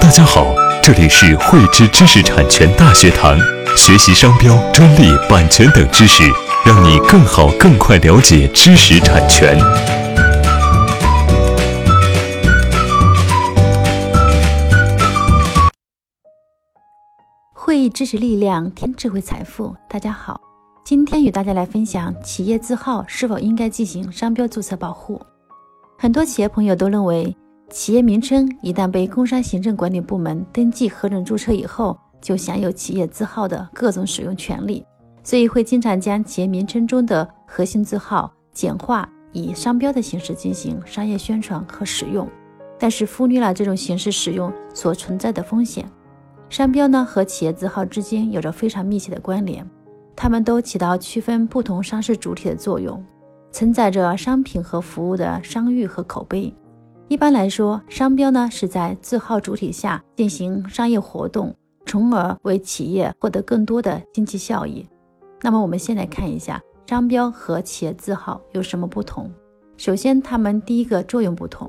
[0.00, 3.38] 大家好，这里是汇知知识产权大学堂，
[3.76, 6.22] 学习商标、专利、版权等知识，
[6.64, 9.58] 让你更好、更快了解知识产权。
[17.52, 19.74] 会议知识力量，添智慧财富。
[19.88, 20.40] 大家好，
[20.84, 25.20] 今天与大家来分享企业字号是否应该进行商标注册保护。
[25.98, 27.34] 很多企业朋友都认为。
[27.70, 34.84] 企业名称一旦被工商行政管理部门登记核准注册以后，就享有企业字号的各种使用权利，
[35.24, 42.28] 所以会经常将企业名称中的核心字号简化，以商标的形式进行商业宣传和使用，
[42.78, 45.84] 但是忽略了这种形式使用所存在的风险。
[46.48, 49.68] 商标呢和企业字号之间有着非常密切的关联，
[50.14, 53.02] 它们都起到区分不同商事主体的作用，
[53.50, 56.54] 承载着商品和服务的商誉和口碑。
[57.08, 61.54] 一般来说，商标呢是在字号主体下进行商业活动，
[61.84, 64.86] 从而为企业获得更多的经济效益。
[65.42, 69.30] 那么，我们先来看一下商标和企业字号有什么不同。
[69.76, 71.68] 首先，它们第一个作用不同，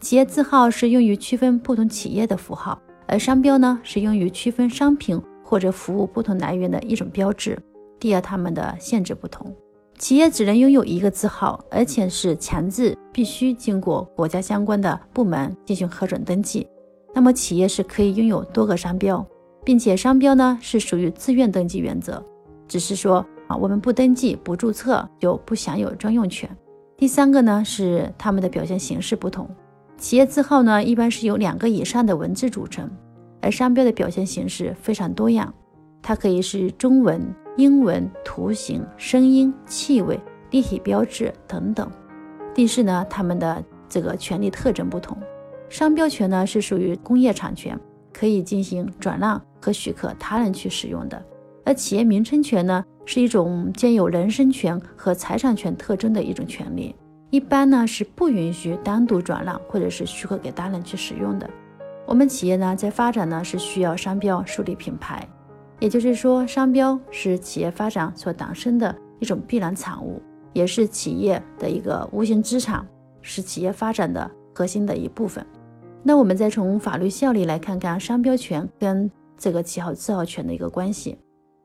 [0.00, 7.58] 企业字号是用于区分不同企业的符号，而商标呢是用于区分商品或者服务不同来源的一种标志。
[7.98, 9.54] 第二，它们的限制不同。
[10.00, 16.66] 企业只能拥有一个字号，而且是强制必须经过国家相关的部门进行核准登记。
[17.14, 19.24] 那么，企业是可以拥有多个商标，
[19.62, 22.24] 并且商标呢是属于自愿登记原则，
[22.66, 26.48] 只是说啊，我们不登记不注册就不享有专用权。
[26.96, 29.46] 第三个呢是它们的表现形式不同，
[29.98, 32.90] 企业字号呢一般是由两个以上的文字组成，
[33.42, 35.52] 而商标的表现形式非常多样，
[36.00, 37.22] 它可以是中文。
[37.56, 40.18] 英文、图形、声音、气味、
[40.50, 41.90] 立体标志等等。
[42.54, 45.16] 第四呢，他们的这个权利特征不同。
[45.68, 47.78] 商标权呢是属于工业产权，
[48.12, 51.22] 可以进行转让和许可他人去使用的。
[51.64, 56.96] 而企业名称权呢是一种兼有人身权和财产权特征的一种权利，
[57.30, 61.48] 一般呢是不允许单独转让或者是许可给他人去使用的。
[62.06, 65.28] 我们企业呢在发展呢是需要商标树立品牌。
[65.80, 70.20] 也就是说，商标是企业发展所诞生的一种必然产物，
[70.52, 72.86] 也是企业的一个无形资产，
[73.22, 75.44] 是企业发展的核心的一部分。
[76.02, 81.18] 那我们再从法律效力来看看商标权跟这个旗号字号权的一个关系。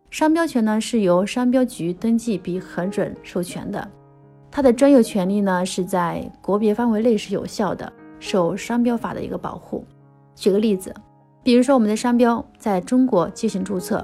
[0.09, 3.86] 商标权呢是由商标局登记并核准授权的，
[4.50, 9.84] 它的专有权利呢是在国别范围内是有效的，受商标法的一个保护。
[10.36, 10.94] 举个例子。
[11.46, 14.04] 比如说，我们的商标在中国进行注册，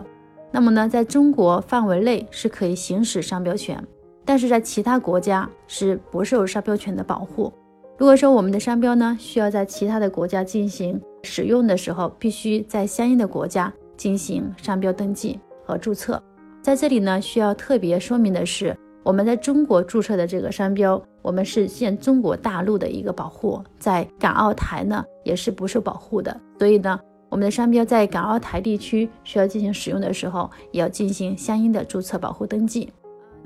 [0.52, 3.84] 那么呢，在中国范围内是可以行使商标权，
[4.24, 7.52] 但是在其他国家是不受商标权的保护。
[7.97, 16.22] 如果说我们的商标呢需要在其他的国家进行使用的时候，必须在相应的国家进行商标登记和注册。
[16.62, 27.00] 在这里呢，需要特别说明的是，我们在中国注册的这个商标，我们是现中国大陆的一个保护，在港澳台呢也是不受保护的，所以呢。
[27.31, 32.91] 我们的商标在港澳台地区需要进行使用的时候，也要进行相应的注册保护登记。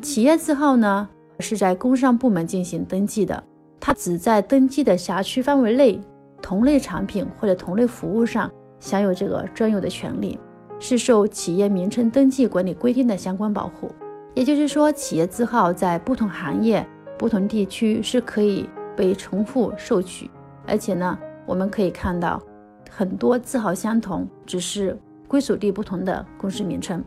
[0.01, 1.07] 企业字号呢
[1.39, 3.41] 是在工商部门进行登记的，
[3.79, 6.01] 它只在登记的辖区范围内，
[6.41, 10.39] 同类产品或者同类服务上享有这个专有的权利，
[10.79, 13.91] 是受企业名称登记管理规定的相关保护。
[14.33, 16.83] 也就是说，企业字号在不同行业、
[17.19, 18.67] 不同地区是可以
[18.97, 20.27] 被重复授取，
[20.65, 21.15] 而且呢，
[21.45, 22.41] 我们可以看到。
[22.97, 24.97] 很多字号相同，只是
[25.27, 27.03] 归属地不同的公司名称。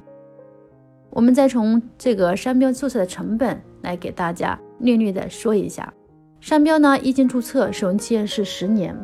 [1.08, 5.90] 我们再从这个商标注册的成本来给大家略略的说一下。
[6.42, 8.94] 商标呢，一经注册使用期限是十年，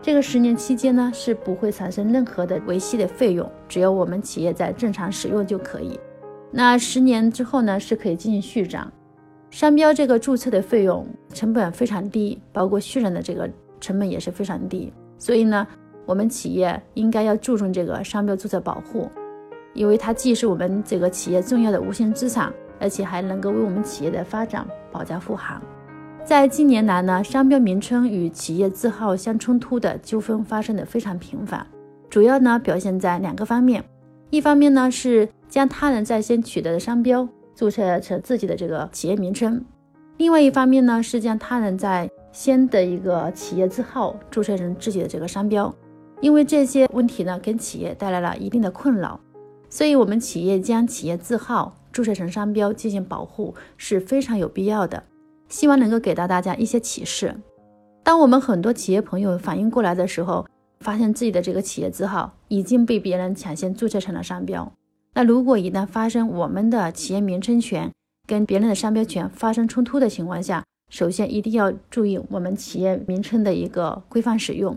[0.00, 6.00] 这个十年期间呢是不会产生任何的维系的费用，只要我们企业在正常使用就可以。
[6.50, 8.90] 那十年之后呢是可以进行续展。
[9.50, 13.46] 商标这个注册的费用成本非常低，包括续展的这个
[13.78, 15.66] 成本也是非常低，所以呢。
[16.10, 19.08] 我们企业应该要注重这个商标注册保护，
[19.74, 25.62] 因为它既是我们这个企业重要的无形资产，而且还能够为我们企业的发展保驾护航。
[26.24, 31.64] 在近年来呢，商标名称与企业字号相冲突的纠纷发生的非常频繁，
[32.08, 33.84] 主要呢表现在两个方面，
[34.30, 39.64] 一方面呢是将他人在先取得的商标注册成自己的这个企业名称，
[40.16, 45.72] 另外一方面呢是将他人在先的一个企业字号注册成自己的这个商标。
[46.20, 49.20] 因为这些问题呢，给企业带来了一定的困扰，
[49.68, 55.02] 所以我们企业将企业字号注册成商标进行保护是非常有必要的。
[55.48, 57.34] 希望能够给到大家一些启示。
[58.04, 60.46] 当我们很多企业朋友反应过来的时候，
[60.80, 64.72] 发现自己的这个企业字号已经被别人抢先注册成了商标。
[65.14, 67.90] 那如果一旦发生我们的企业名称权
[68.26, 74.76] 跟别人的商标权发生冲突的情况下，首先一定要注意我们企业名称的一个规范使用，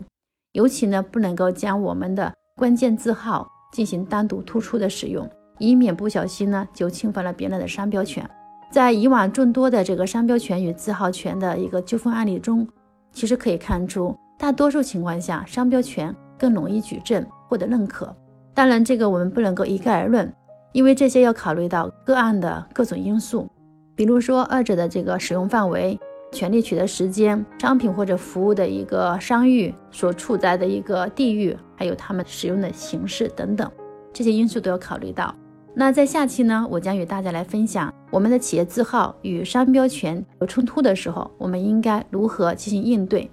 [0.54, 5.28] 尤其呢不能够将我们的关键字号进行单独突出的使用，
[5.58, 8.28] 以免不小心呢就侵犯了别人的商标权。
[8.72, 12.68] 在以往众多的这个商标权与字号权的一个纠纷案例中，
[13.12, 18.16] 其实可以看出，大多数情况下商标权更容易举证获得认可。
[18.54, 20.32] 当然，这个我们不能够一概而论，
[20.72, 23.50] 因为这些要考虑到个案的各种因素，
[23.96, 26.00] 比如说二者的这个使用范围、
[26.34, 33.72] 权利取得时间、商品或者服务的一个商誉所处在的一个地域，还有他们使用的形式等等，
[34.12, 35.34] 这些因素都要考虑到。
[35.76, 43.30] 那在下期呢，我将与大家来分享我们的企业字号与商标权有冲突的时候，我们应该如何进行应对。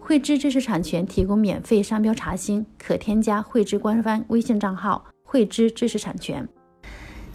[0.00, 6.48] 汇知知识产权提供免费商标查询，可添加汇知官方微信账号“汇知知识产权”。